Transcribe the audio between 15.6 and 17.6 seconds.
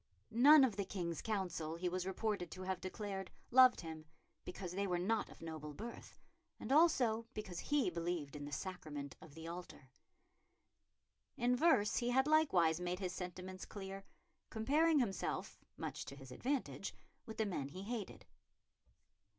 much to his advantage, with the